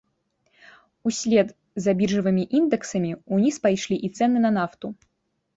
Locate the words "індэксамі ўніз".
2.61-3.55